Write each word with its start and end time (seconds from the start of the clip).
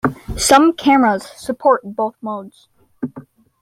Some 0.35 0.73
cameras 0.73 1.23
support 1.37 1.81
both 1.83 2.15
modes. 2.23 2.67